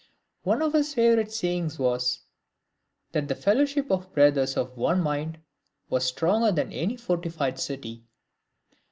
[0.41, 2.21] One of his favourite sayings was,"
[3.11, 5.37] That the fellow ship of brothers of one mind
[5.91, 8.05] was stronger than any fortified city."